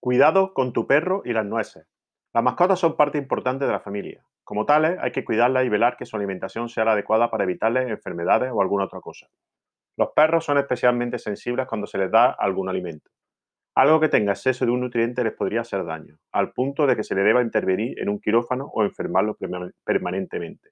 [0.00, 1.86] Cuidado con tu perro y las nueces.
[2.32, 4.24] Las mascotas son parte importante de la familia.
[4.44, 7.90] Como tales, hay que cuidarlas y velar que su alimentación sea la adecuada para evitarles
[7.90, 9.26] enfermedades o alguna otra cosa.
[9.96, 13.10] Los perros son especialmente sensibles cuando se les da algún alimento.
[13.74, 17.02] Algo que tenga exceso de un nutriente les podría hacer daño, al punto de que
[17.02, 19.36] se le deba intervenir en un quirófano o enfermarlo
[19.84, 20.70] permanentemente.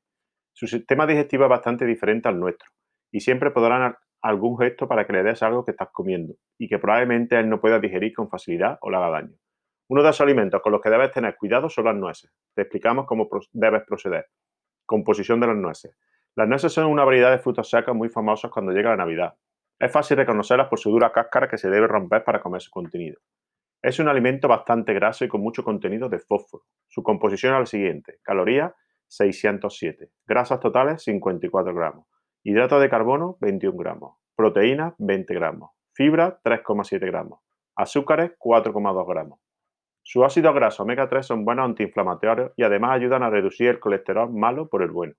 [0.53, 2.71] Su sistema digestivo es bastante diferente al nuestro
[3.11, 6.79] y siempre podrán algún gesto para que le des algo que estás comiendo y que
[6.79, 9.37] probablemente él no pueda digerir con facilidad o le haga daño.
[9.89, 12.33] Uno de los alimentos con los que debes tener cuidado son las nueces.
[12.55, 14.27] Te explicamos cómo debes proceder.
[14.85, 15.97] Composición de las nueces.
[16.35, 19.35] Las nueces son una variedad de frutos secos muy famosos cuando llega la Navidad.
[19.79, 23.21] Es fácil reconocerlas por su dura cáscara que se debe romper para comer su contenido.
[23.83, 26.65] Es un alimento bastante graso y con mucho contenido de fósforo.
[26.89, 28.19] Su composición es la siguiente.
[28.23, 28.73] Calorías
[29.07, 30.11] 607.
[30.27, 32.07] Grasas totales 54 gramos.
[32.49, 34.19] Hidrato de carbono, 21 gramos.
[34.37, 35.73] Proteínas, 20 gramos.
[35.93, 37.41] Fibra, 3,7 gramos.
[37.75, 39.41] Azúcares, 4,2 gramos.
[40.05, 44.33] Sus ácidos grasos omega 3 son buenos antiinflamatorios y además ayudan a reducir el colesterol
[44.33, 45.15] malo por el bueno.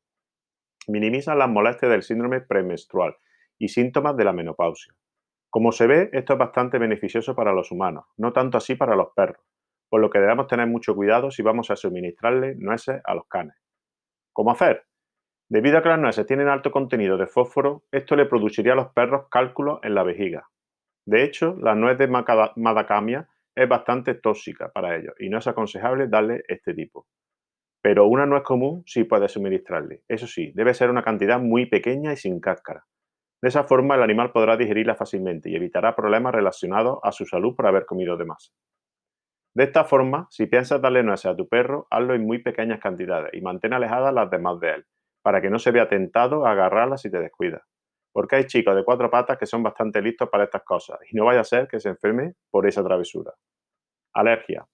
[0.88, 3.18] Minimizan las molestias del síndrome premenstrual
[3.58, 4.94] y síntomas de la menopausia.
[5.50, 9.10] Como se ve, esto es bastante beneficioso para los humanos, no tanto así para los
[9.14, 9.44] perros,
[9.90, 13.58] por lo que debemos tener mucho cuidado si vamos a suministrarle nueces a los canes.
[14.32, 14.87] ¿Cómo hacer?
[15.50, 18.92] Debido a que las nueces tienen alto contenido de fósforo, esto le produciría a los
[18.92, 20.50] perros cálculos en la vejiga.
[21.06, 26.10] De hecho, la nuez de macadamia es bastante tóxica para ellos y no es aconsejable
[26.10, 27.08] darle este tipo.
[27.82, 30.02] Pero una nuez común sí puede suministrarle.
[30.10, 32.86] Eso sí, debe ser una cantidad muy pequeña y sin cáscara.
[33.42, 37.56] De esa forma el animal podrá digerirla fácilmente y evitará problemas relacionados a su salud
[37.56, 38.52] por haber comido de más.
[39.56, 43.34] De esta forma, si piensas darle nueces a tu perro, hazlo en muy pequeñas cantidades
[43.34, 44.86] y mantén alejadas las demás de él,
[45.28, 47.62] para que no se vea tentado a agarrarlas si te descuidas.
[48.14, 51.26] Porque hay chicos de cuatro patas que son bastante listos para estas cosas y no
[51.26, 53.34] vaya a ser que se enferme por esa travesura.
[54.14, 54.66] Alergia.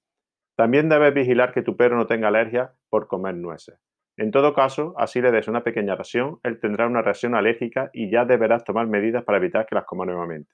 [0.55, 3.79] También debes vigilar que tu perro no tenga alergia por comer nueces.
[4.15, 8.11] En todo caso, así le des una pequeña ración, él tendrá una reacción alérgica y
[8.11, 10.53] ya deberás tomar medidas para evitar que las coma nuevamente.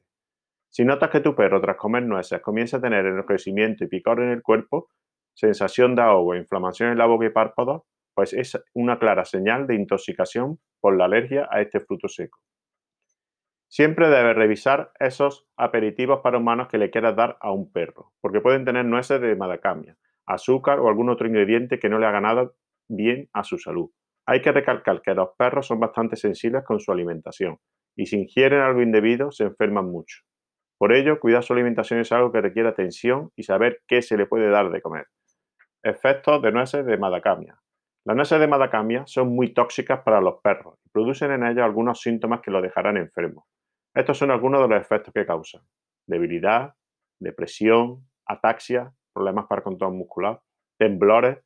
[0.69, 4.29] Si notas que tu perro tras comer nueces comienza a tener enrojecimiento y picor en
[4.29, 4.91] el cuerpo,
[5.33, 7.81] sensación de ahogo, inflamación en la boca y párpados,
[8.19, 12.41] pues es una clara señal de intoxicación por la alergia a este fruto seco.
[13.69, 18.41] Siempre debes revisar esos aperitivos para humanos que le quieras dar a un perro, porque
[18.41, 22.51] pueden tener nueces de madacamia, azúcar o algún otro ingrediente que no le haga nada
[22.89, 23.89] bien a su salud.
[24.25, 27.57] Hay que recalcar que los perros son bastante sensibles con su alimentación
[27.95, 30.23] y si ingieren algo indebido se enferman mucho.
[30.77, 34.25] Por ello, cuidar su alimentación es algo que requiere atención y saber qué se le
[34.25, 35.07] puede dar de comer.
[35.81, 37.57] Efectos de nueces de madacamia.
[38.09, 42.01] Las nueces de madacamia son muy tóxicas para los perros y producen en ellos algunos
[42.01, 43.45] síntomas que los dejarán enfermos.
[43.93, 45.61] Estos son algunos de los efectos que causan.
[46.07, 46.73] Debilidad,
[47.19, 50.41] depresión, ataxia, problemas para control muscular,
[50.79, 51.37] temblores,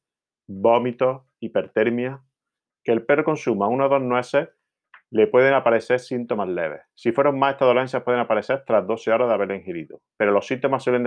[0.47, 2.24] vómitos, hipertermia.
[2.81, 4.47] Que el perro consuma uno o dos nueces
[5.12, 6.80] le pueden aparecer síntomas leves.
[6.95, 10.47] Si fueron más, estas dolencias pueden aparecer tras 12 horas de haber ingerido, pero los
[10.47, 11.03] síntomas suelen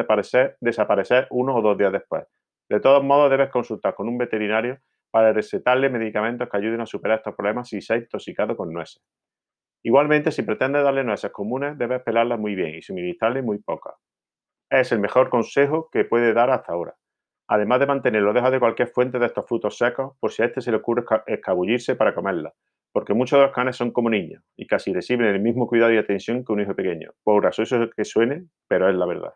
[0.60, 2.24] desaparecer uno o dos días después.
[2.68, 4.80] De todos modos, debes consultar con un veterinario
[5.16, 9.02] para recetarle medicamentos que ayuden a superar estos problemas si se ha intoxicado con nueces.
[9.82, 13.94] Igualmente, si pretendes darle nueces comunes, debes pelarlas muy bien y suministrarle muy pocas.
[14.68, 16.96] Es el mejor consejo que puede dar hasta ahora.
[17.48, 20.60] Además de mantenerlo lejos de cualquier fuente de estos frutos secos, por si a este
[20.60, 22.52] se le ocurre escabullirse para comerla,
[22.92, 25.96] porque muchos de los canes son como niños y casi reciben el mismo cuidado y
[25.96, 27.12] atención que un hijo pequeño.
[27.24, 29.32] Por gracioso que suene, pero es la verdad.